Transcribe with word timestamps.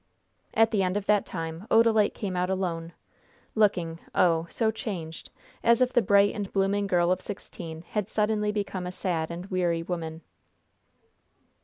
At 0.55 0.71
the 0.71 0.81
end 0.81 0.97
of 0.97 1.05
that 1.05 1.27
time 1.27 1.67
Odalite 1.69 2.15
came 2.15 2.35
out 2.35 2.49
alone, 2.49 2.93
looking, 3.53 3.99
oh! 4.15 4.47
so 4.49 4.71
changed, 4.71 5.29
as 5.63 5.79
if 5.79 5.93
the 5.93 6.01
bright 6.01 6.33
and 6.33 6.51
blooming 6.51 6.87
girl 6.87 7.11
of 7.11 7.21
sixteen 7.21 7.83
had 7.83 8.09
suddenly 8.09 8.51
become 8.51 8.87
a 8.87 8.91
sad 8.91 9.29
and 9.29 9.45
weary 9.51 9.83
woman. 9.83 10.23